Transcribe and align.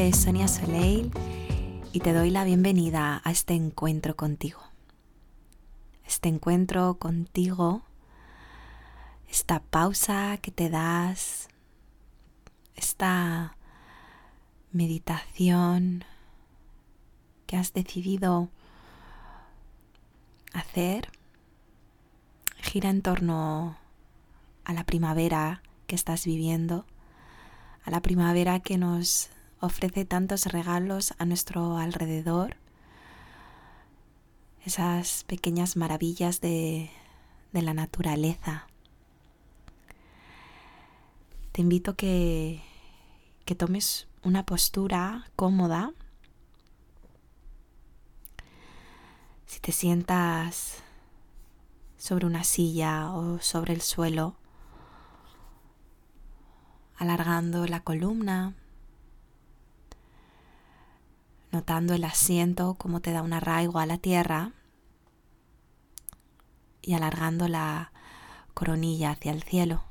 Sonia 0.00 0.48
Soleil 0.48 1.12
y 1.92 2.00
te 2.00 2.14
doy 2.14 2.30
la 2.30 2.44
bienvenida 2.44 3.20
a 3.22 3.30
este 3.30 3.52
encuentro 3.52 4.16
contigo. 4.16 4.60
Este 6.06 6.30
encuentro 6.30 6.94
contigo, 6.94 7.82
esta 9.28 9.60
pausa 9.60 10.38
que 10.38 10.50
te 10.50 10.70
das, 10.70 11.48
esta 12.76 13.56
meditación 14.72 16.04
que 17.46 17.58
has 17.58 17.74
decidido 17.74 18.48
hacer 20.54 21.12
gira 22.56 22.88
en 22.88 23.02
torno 23.02 23.76
a 24.64 24.72
la 24.72 24.84
primavera 24.84 25.62
que 25.86 25.94
estás 25.94 26.24
viviendo, 26.24 26.86
a 27.84 27.90
la 27.90 28.00
primavera 28.00 28.60
que 28.60 28.78
nos 28.78 29.28
ofrece 29.60 30.04
tantos 30.04 30.46
regalos 30.46 31.14
a 31.18 31.26
nuestro 31.26 31.76
alrededor, 31.76 32.56
esas 34.64 35.24
pequeñas 35.24 35.76
maravillas 35.76 36.40
de, 36.40 36.90
de 37.52 37.62
la 37.62 37.74
naturaleza. 37.74 38.66
Te 41.52 41.62
invito 41.62 41.94
que, 41.94 42.62
que 43.44 43.54
tomes 43.54 44.08
una 44.22 44.44
postura 44.44 45.30
cómoda. 45.36 45.92
Si 49.46 49.60
te 49.60 49.72
sientas 49.72 50.82
sobre 51.96 52.26
una 52.26 52.44
silla 52.44 53.12
o 53.12 53.40
sobre 53.40 53.74
el 53.74 53.80
suelo, 53.80 54.36
alargando 56.96 57.66
la 57.66 57.80
columna, 57.80 58.54
notando 61.52 61.94
el 61.94 62.04
asiento 62.04 62.74
como 62.74 63.00
te 63.00 63.12
da 63.12 63.22
un 63.22 63.32
arraigo 63.32 63.78
a 63.78 63.86
la 63.86 63.98
tierra 63.98 64.52
y 66.82 66.94
alargando 66.94 67.48
la 67.48 67.92
coronilla 68.54 69.10
hacia 69.10 69.32
el 69.32 69.42
cielo, 69.42 69.84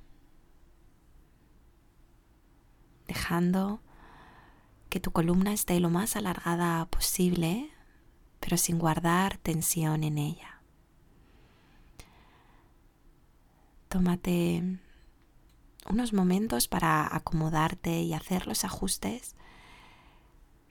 dejando 3.07 3.81
que 4.89 4.99
tu 4.99 5.11
columna 5.11 5.53
esté 5.53 5.79
lo 5.79 5.89
más 5.89 6.15
alargada 6.15 6.85
posible, 6.85 7.71
pero 8.39 8.57
sin 8.57 8.79
guardar 8.79 9.37
tensión 9.37 10.03
en 10.03 10.17
ella. 10.17 10.61
Tómate 13.87 14.79
unos 15.89 16.13
momentos 16.13 16.67
para 16.67 17.15
acomodarte 17.15 18.01
y 18.01 18.13
hacer 18.13 18.47
los 18.47 18.63
ajustes 18.63 19.35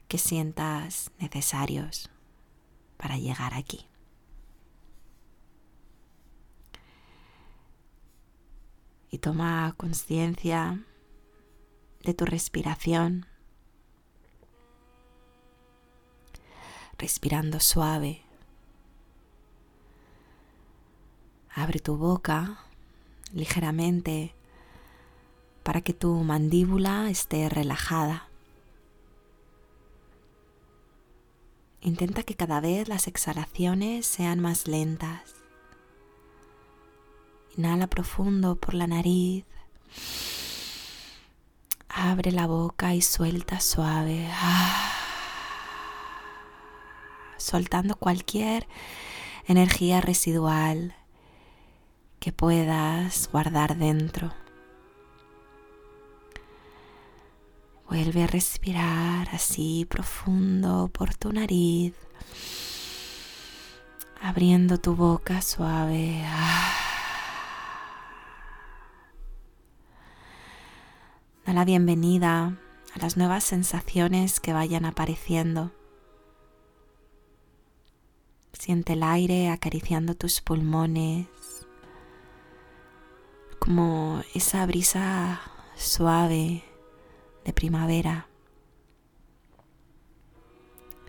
que 0.09 0.17
sientas 0.17 1.11
necesarios 1.19 2.09
para 2.97 3.15
llegar 3.15 3.53
aquí. 3.53 3.87
Y 9.11 9.19
toma 9.19 9.73
conciencia 9.77 10.83
de 12.03 12.13
tu 12.13 12.25
respiración, 12.25 13.27
respirando 16.97 17.59
suave. 17.59 18.23
Abre 21.53 21.79
tu 21.79 21.97
boca 21.97 22.59
ligeramente 23.31 24.33
para 25.61 25.81
que 25.81 25.93
tu 25.93 26.15
mandíbula 26.23 27.11
esté 27.11 27.47
relajada. 27.47 28.28
Intenta 31.81 32.23
que 32.23 32.35
cada 32.35 32.59
vez 32.59 32.89
las 32.89 33.07
exhalaciones 33.07 34.05
sean 34.05 34.39
más 34.39 34.67
lentas. 34.67 35.35
Inhala 37.55 37.87
profundo 37.87 38.55
por 38.55 38.73
la 38.73 38.87
nariz. 38.87 39.45
Abre 41.87 42.31
la 42.31 42.47
boca 42.47 42.95
y 42.95 43.01
suelta 43.01 43.59
suave. 43.59 44.29
Soltando 47.37 47.95
cualquier 47.95 48.67
energía 49.47 50.01
residual 50.01 50.95
que 52.19 52.33
puedas 52.33 53.29
guardar 53.31 53.77
dentro. 53.77 54.33
Vuelve 57.89 58.23
a 58.23 58.27
respirar 58.27 59.29
así 59.33 59.87
profundo 59.89 60.91
por 60.93 61.15
tu 61.15 61.33
nariz, 61.33 61.95
abriendo 64.21 64.77
tu 64.77 64.95
boca 64.95 65.41
suave. 65.41 66.23
Da 71.47 71.53
la 71.53 71.65
bienvenida 71.65 72.59
a 72.93 72.99
las 72.99 73.17
nuevas 73.17 73.43
sensaciones 73.43 74.39
que 74.39 74.53
vayan 74.53 74.85
apareciendo. 74.85 75.71
Siente 78.53 78.93
el 78.93 79.01
aire 79.01 79.49
acariciando 79.49 80.13
tus 80.13 80.41
pulmones, 80.41 81.25
como 83.57 84.21
esa 84.35 84.63
brisa 84.67 85.41
suave 85.75 86.68
de 87.49 87.53
primavera. 87.53 88.27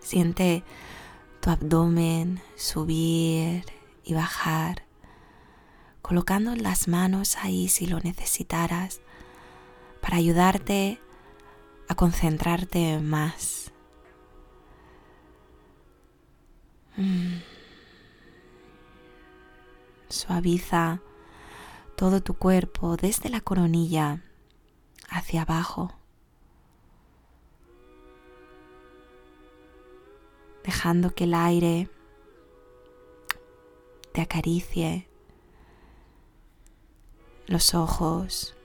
Siente 0.01 0.63
tu 1.39 1.51
abdomen 1.51 2.41
subir 2.55 3.63
y 4.03 4.15
bajar, 4.15 4.87
colocando 6.01 6.55
las 6.55 6.87
manos 6.87 7.37
ahí 7.37 7.67
si 7.67 7.85
lo 7.85 7.99
necesitaras 7.99 9.01
para 10.01 10.17
ayudarte 10.17 10.99
a 11.87 11.93
concentrarte 11.93 12.99
más. 12.99 13.71
Mm. 16.97 17.37
Suaviza 20.09 21.01
todo 21.95 22.21
tu 22.21 22.33
cuerpo 22.33 22.97
desde 22.97 23.29
la 23.29 23.41
coronilla 23.41 24.23
hacia 25.07 25.43
abajo. 25.43 26.00
Dejando 30.63 31.13
que 31.13 31.25
el 31.25 31.33
aire 31.33 31.89
te 34.11 34.21
acaricie 34.21 35.07
los 37.47 37.73
ojos, 37.73 38.55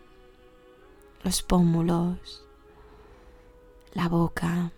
los 1.22 1.42
pómulos, 1.42 2.44
la 3.92 4.08
boca. 4.08 4.72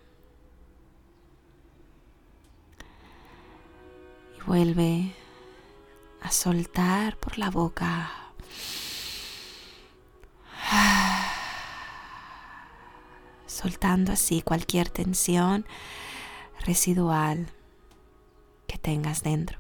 Y 4.39 4.43
vuelve 4.47 5.15
a 6.23 6.31
soltar 6.31 7.17
por 7.19 7.39
la 7.39 7.51
boca. 7.51 8.13
Soltando 13.47 14.13
así 14.13 14.43
cualquier 14.43 14.89
tensión 14.89 15.67
residual 16.65 17.49
que 18.67 18.79
tengas 18.79 19.23
dentro. 19.23 19.59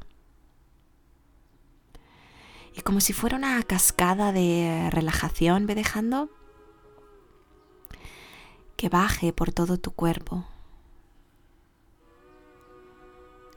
Y 2.74 2.82
como 2.82 3.00
si 3.00 3.12
fuera 3.12 3.36
una 3.36 3.60
cascada 3.64 4.30
de 4.30 4.88
relajación, 4.92 5.66
ve 5.66 5.74
dejando 5.74 6.30
que 8.76 8.88
baje 8.88 9.32
por 9.32 9.50
todo 9.52 9.78
tu 9.78 9.90
cuerpo. 9.90 10.46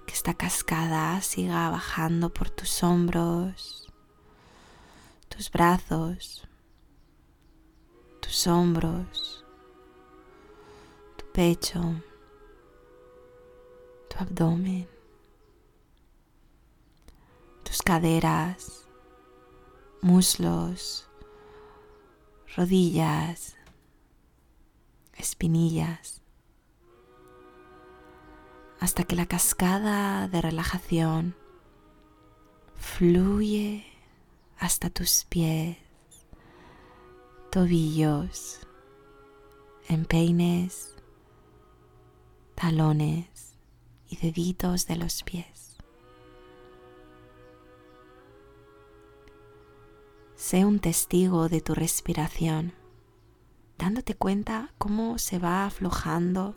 Que 0.07 0.13
esta 0.13 0.33
cascada 0.33 1.21
siga 1.21 1.69
bajando 1.69 2.33
por 2.33 2.49
tus 2.49 2.81
hombros, 2.81 3.93
tus 5.29 5.51
brazos, 5.51 6.47
tus 8.21 8.47
hombros, 8.47 9.45
tu 11.17 11.25
pecho 11.31 12.01
tu 14.12 14.19
abdomen, 14.19 14.88
tus 17.63 17.81
caderas, 17.81 18.86
muslos, 20.02 21.08
rodillas, 22.58 23.56
espinillas, 25.16 26.22
hasta 28.81 29.04
que 29.06 29.16
la 29.16 29.28
cascada 29.28 30.28
de 30.28 30.42
relajación 30.42 31.36
fluye 32.75 33.86
hasta 34.58 34.90
tus 34.90 35.25
pies, 35.30 35.78
tobillos 37.50 38.60
empeines, 39.88 40.96
talones 42.56 43.50
y 44.12 44.18
deditos 44.18 44.86
de 44.86 44.98
los 44.98 45.24
pies. 45.24 45.78
Sé 50.36 50.66
un 50.66 50.80
testigo 50.80 51.48
de 51.48 51.62
tu 51.62 51.74
respiración, 51.74 52.74
dándote 53.78 54.16
cuenta 54.16 54.74
cómo 54.78 55.18
se 55.18 55.40
va 55.40 55.66
aflojando 55.66 56.56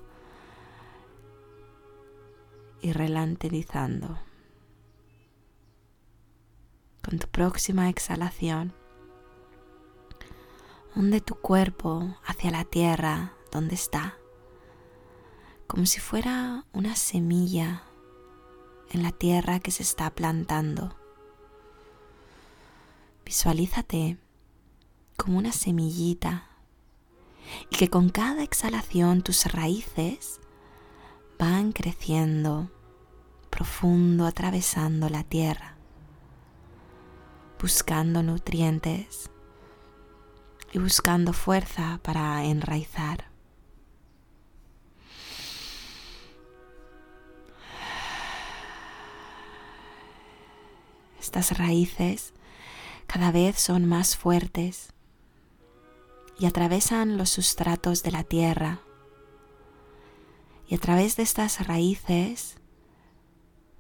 y 2.83 2.93
relanterizando. 2.93 4.19
Con 7.03 7.21
tu 7.21 7.29
próxima 7.29 7.89
exhalación, 7.89 8.75
hunde 10.97 11.21
tu 11.21 11.37
cuerpo 11.37 12.17
hacia 12.25 12.51
la 12.51 12.65
tierra 12.65 13.35
donde 13.53 13.77
está, 13.77 14.17
como 15.67 15.87
si 15.87 16.01
fuera 16.01 16.65
una 16.73 16.97
semilla 16.97 17.83
en 18.91 19.03
la 19.03 19.13
tierra 19.13 19.61
que 19.61 19.71
se 19.71 19.83
está 19.83 20.11
plantando. 20.11 20.97
Visualízate 23.25 24.19
como 25.17 25.39
una 25.39 25.53
semillita 25.53 26.49
y 27.71 27.77
que 27.77 27.89
con 27.89 28.09
cada 28.11 28.43
exhalación 28.43 29.23
tus 29.23 29.47
raíces 29.47 30.41
van 31.39 31.73
creciendo 31.73 32.71
profundo 33.51 34.27
atravesando 34.27 35.09
la 35.09 35.23
tierra, 35.23 35.77
buscando 37.61 38.23
nutrientes 38.23 39.31
y 40.73 40.79
buscando 40.81 41.33
fuerza 41.33 42.01
para 42.03 42.45
enraizar. 42.45 43.34
Estas 51.25 51.57
raíces 51.57 52.35
cada 53.07 53.33
vez 53.33 53.59
son 53.59 53.87
más 53.87 54.15
fuertes 54.15 54.93
y 56.39 56.45
atravesan 56.45 57.17
los 57.17 57.31
sustratos 57.31 58.03
de 58.03 58.11
la 58.11 58.25
tierra. 58.25 58.81
Y 60.69 60.75
a 60.75 60.79
través 60.79 61.17
de 61.17 61.23
estas 61.23 61.67
raíces 61.67 62.59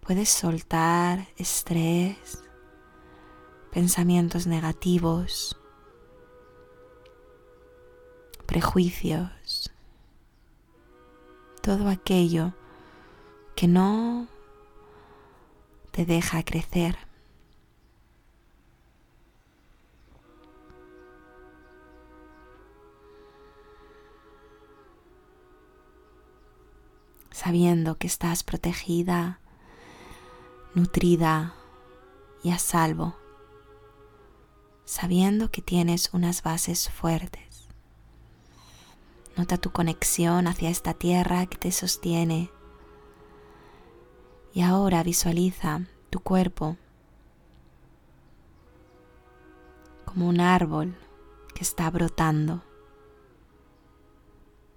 puedes 0.00 0.30
soltar 0.30 1.28
estrés, 1.36 2.42
pensamientos 3.70 4.46
negativos, 4.46 5.60
prejuicios, 8.46 9.70
todo 11.60 11.90
aquello 11.90 12.54
que 13.54 13.68
no 13.68 14.28
te 15.90 16.06
deja 16.06 16.42
crecer. 16.42 16.96
Sabiendo 27.44 27.98
que 27.98 28.06
estás 28.06 28.42
protegida, 28.42 29.38
nutrida 30.74 31.52
y 32.42 32.52
a 32.52 32.58
salvo, 32.58 33.14
sabiendo 34.86 35.50
que 35.50 35.60
tienes 35.60 36.08
unas 36.14 36.42
bases 36.42 36.88
fuertes. 36.88 37.68
Nota 39.36 39.58
tu 39.58 39.72
conexión 39.72 40.46
hacia 40.46 40.70
esta 40.70 40.94
tierra 40.94 41.44
que 41.44 41.58
te 41.58 41.70
sostiene 41.70 42.50
y 44.54 44.62
ahora 44.62 45.02
visualiza 45.02 45.82
tu 46.08 46.20
cuerpo 46.20 46.78
como 50.06 50.28
un 50.30 50.40
árbol 50.40 50.96
que 51.54 51.62
está 51.62 51.90
brotando 51.90 52.62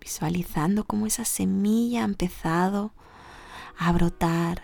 visualizando 0.07 0.85
cómo 0.85 1.05
esa 1.05 1.25
semilla 1.25 2.03
ha 2.03 2.05
empezado 2.05 2.93
a 3.77 3.91
brotar 3.91 4.63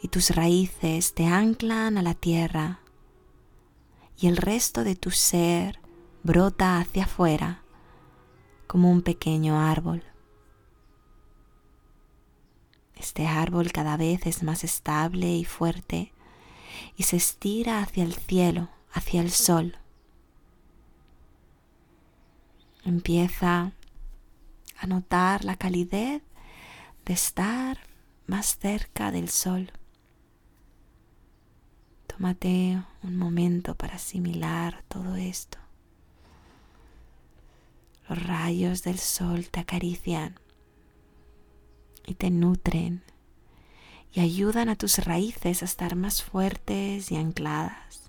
y 0.00 0.06
tus 0.06 0.30
raíces 0.30 1.12
te 1.12 1.26
anclan 1.26 1.98
a 1.98 2.02
la 2.02 2.14
tierra 2.14 2.78
y 4.16 4.28
el 4.28 4.36
resto 4.36 4.84
de 4.84 4.94
tu 4.94 5.10
ser 5.10 5.80
brota 6.22 6.78
hacia 6.78 7.02
afuera 7.02 7.64
como 8.68 8.92
un 8.92 9.02
pequeño 9.02 9.60
árbol. 9.60 10.04
Este 12.94 13.26
árbol 13.26 13.72
cada 13.72 13.96
vez 13.96 14.24
es 14.24 14.44
más 14.44 14.62
estable 14.62 15.34
y 15.34 15.44
fuerte 15.44 16.12
y 16.96 17.02
se 17.02 17.16
estira 17.16 17.80
hacia 17.80 18.04
el 18.04 18.14
cielo, 18.14 18.68
hacia 18.92 19.20
el 19.20 19.32
sol. 19.32 19.76
Empieza 22.86 23.72
a 24.78 24.86
notar 24.86 25.44
la 25.44 25.56
calidez 25.56 26.22
de 27.04 27.12
estar 27.14 27.80
más 28.28 28.58
cerca 28.58 29.10
del 29.10 29.28
sol. 29.28 29.72
Tómate 32.06 32.80
un 33.02 33.16
momento 33.16 33.74
para 33.74 33.96
asimilar 33.96 34.84
todo 34.86 35.16
esto. 35.16 35.58
Los 38.08 38.22
rayos 38.22 38.84
del 38.84 39.00
sol 39.00 39.48
te 39.50 39.58
acarician 39.58 40.38
y 42.06 42.14
te 42.14 42.30
nutren 42.30 43.02
y 44.12 44.20
ayudan 44.20 44.68
a 44.68 44.76
tus 44.76 45.04
raíces 45.04 45.62
a 45.62 45.64
estar 45.64 45.96
más 45.96 46.22
fuertes 46.22 47.10
y 47.10 47.16
ancladas. 47.16 48.05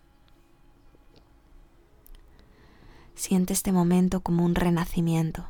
Siente 3.27 3.51
este 3.51 3.73
momento 3.73 4.21
como 4.21 4.45
un 4.45 4.55
renacimiento, 4.55 5.49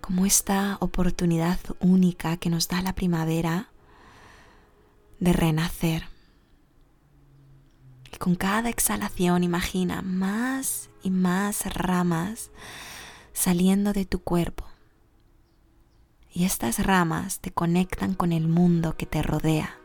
como 0.00 0.24
esta 0.24 0.78
oportunidad 0.80 1.58
única 1.78 2.38
que 2.38 2.48
nos 2.48 2.68
da 2.68 2.80
la 2.80 2.94
primavera 2.94 3.68
de 5.20 5.34
renacer. 5.34 6.08
Y 8.10 8.16
con 8.16 8.34
cada 8.34 8.70
exhalación 8.70 9.44
imagina 9.44 10.00
más 10.00 10.88
y 11.02 11.10
más 11.10 11.66
ramas 11.74 12.50
saliendo 13.34 13.92
de 13.92 14.06
tu 14.06 14.22
cuerpo. 14.22 14.64
Y 16.32 16.46
estas 16.46 16.78
ramas 16.78 17.40
te 17.40 17.50
conectan 17.50 18.14
con 18.14 18.32
el 18.32 18.48
mundo 18.48 18.96
que 18.96 19.04
te 19.04 19.22
rodea. 19.22 19.76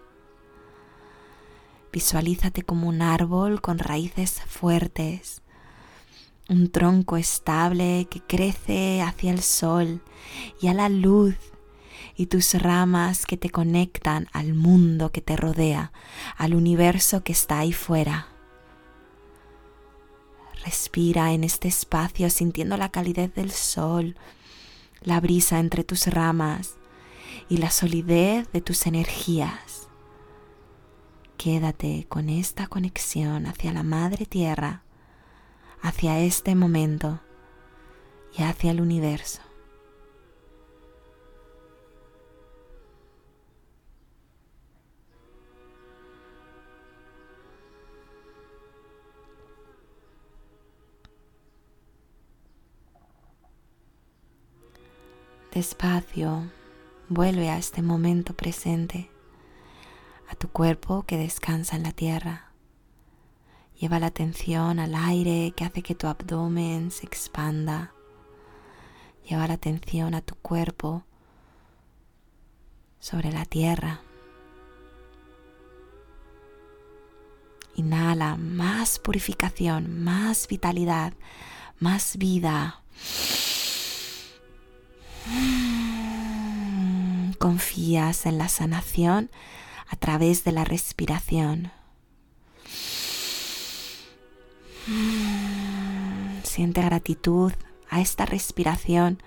Visualízate 1.91 2.63
como 2.63 2.87
un 2.87 3.01
árbol 3.01 3.59
con 3.59 3.77
raíces 3.77 4.41
fuertes, 4.47 5.41
un 6.51 6.69
tronco 6.69 7.15
estable 7.15 8.07
que 8.09 8.19
crece 8.19 9.01
hacia 9.01 9.31
el 9.31 9.41
sol 9.41 10.01
y 10.59 10.67
a 10.67 10.73
la 10.73 10.89
luz 10.89 11.35
y 12.17 12.25
tus 12.25 12.53
ramas 12.55 13.25
que 13.25 13.37
te 13.37 13.49
conectan 13.49 14.27
al 14.33 14.53
mundo 14.53 15.13
que 15.13 15.21
te 15.21 15.37
rodea, 15.37 15.93
al 16.37 16.53
universo 16.53 17.23
que 17.23 17.31
está 17.31 17.59
ahí 17.59 17.71
fuera. 17.71 18.27
Respira 20.65 21.31
en 21.31 21.45
este 21.45 21.69
espacio 21.69 22.29
sintiendo 22.29 22.75
la 22.75 22.89
calidez 22.89 23.33
del 23.33 23.51
sol, 23.51 24.17
la 24.99 25.21
brisa 25.21 25.57
entre 25.57 25.85
tus 25.85 26.07
ramas 26.07 26.75
y 27.47 27.57
la 27.57 27.71
solidez 27.71 28.51
de 28.51 28.59
tus 28.59 28.87
energías. 28.87 29.87
Quédate 31.37 32.07
con 32.09 32.27
esta 32.27 32.67
conexión 32.67 33.45
hacia 33.45 33.71
la 33.71 33.83
Madre 33.83 34.25
Tierra, 34.25 34.83
hacia 35.81 36.19
este 36.19 36.55
momento 36.55 37.19
y 38.37 38.43
hacia 38.43 38.71
el 38.71 38.81
universo. 38.81 39.41
Despacio, 55.53 56.49
vuelve 57.09 57.49
a 57.49 57.57
este 57.57 57.81
momento 57.81 58.33
presente 58.33 59.11
a 60.29 60.35
tu 60.35 60.47
cuerpo 60.47 61.03
que 61.03 61.17
descansa 61.17 61.75
en 61.75 61.83
la 61.83 61.91
tierra. 61.91 62.50
Lleva 63.81 63.97
la 63.97 64.05
atención 64.05 64.77
al 64.77 64.93
aire 64.93 65.53
que 65.55 65.65
hace 65.65 65.81
que 65.81 65.95
tu 65.95 66.05
abdomen 66.05 66.91
se 66.91 67.07
expanda. 67.07 67.91
Lleva 69.27 69.47
la 69.47 69.55
atención 69.55 70.13
a 70.13 70.21
tu 70.21 70.35
cuerpo 70.35 71.03
sobre 72.99 73.31
la 73.31 73.43
tierra. 73.45 74.01
Inhala 77.73 78.35
más 78.35 78.99
purificación, 78.99 80.03
más 80.03 80.47
vitalidad, 80.47 81.13
más 81.79 82.17
vida. 82.17 82.83
Confías 87.39 88.27
en 88.27 88.37
la 88.37 88.47
sanación 88.47 89.31
a 89.87 89.95
través 89.95 90.43
de 90.43 90.51
la 90.51 90.65
respiración. 90.65 91.71
Siente 96.43 96.81
gratitud 96.81 97.53
a 97.89 98.01
esta 98.01 98.25
respiración 98.25 99.21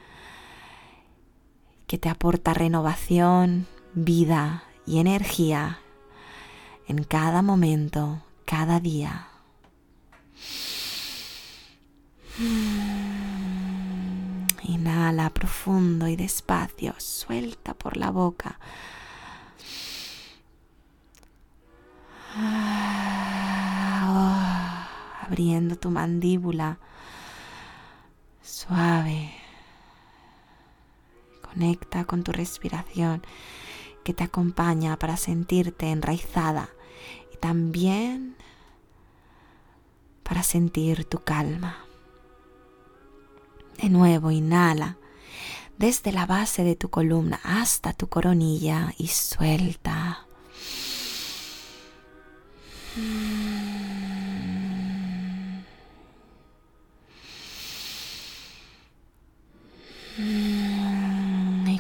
que 1.87 1.99
te 1.99 2.09
aporta 2.09 2.55
renovación, 2.55 3.67
vida 3.95 4.65
y 4.87 4.99
energía 4.99 5.81
en 6.87 7.05
cada 7.05 7.43
momento, 7.43 8.23
cada 8.45 8.81
día. 8.81 9.29
Inhala 14.65 15.31
profundo 15.31 16.09
y 16.09 16.17
despacio, 16.17 16.95
suelta 16.99 17.75
por 17.75 17.97
la 17.97 18.11
boca. 18.11 18.59
Abriendo 25.35 25.75
tu 25.75 25.91
mandíbula 25.91 26.79
suave. 28.41 29.33
Conecta 31.43 32.05
con 32.05 32.23
tu 32.23 32.31
respiración 32.31 33.21
que 34.05 34.15
te 34.15 34.23
acompaña 34.23 34.97
para 34.97 35.17
sentirte 35.17 35.91
enraizada 35.91 36.69
y 37.33 37.37
también 37.39 38.37
para 40.23 40.45
sentir 40.45 41.05
tu 41.05 41.19
calma. 41.19 41.85
De 43.83 43.89
nuevo, 43.89 44.31
inhala 44.31 44.99
desde 45.79 46.13
la 46.13 46.27
base 46.27 46.63
de 46.63 46.77
tu 46.77 46.91
columna 46.91 47.41
hasta 47.43 47.93
tu 47.93 48.09
coronilla 48.09 48.95
y 48.99 49.09
suelta. 49.09 50.29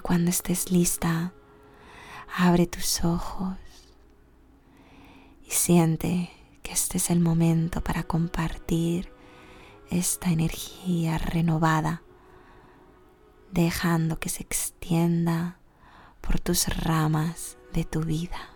Cuando 0.04 0.30
estés 0.30 0.70
lista, 0.70 1.32
abre 2.36 2.66
tus 2.66 3.04
ojos 3.04 3.56
y 5.44 5.50
siente 5.50 6.30
que 6.62 6.72
este 6.72 6.98
es 6.98 7.10
el 7.10 7.20
momento 7.20 7.82
para 7.82 8.02
compartir 8.04 9.12
esta 9.90 10.30
energía 10.30 11.18
renovada, 11.18 12.02
dejando 13.50 14.20
que 14.20 14.28
se 14.28 14.42
extienda 14.42 15.58
por 16.20 16.38
tus 16.38 16.68
ramas 16.68 17.58
de 17.72 17.84
tu 17.84 18.02
vida. 18.02 18.53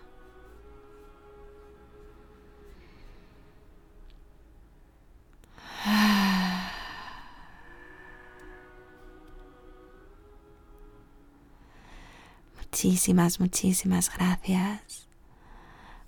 Muchísimas, 12.81 13.41
muchísimas 13.41 14.09
gracias 14.09 15.09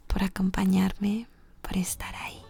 por 0.08 0.24
acompañarme, 0.24 1.28
por 1.62 1.76
estar 1.76 2.16
ahí. 2.16 2.41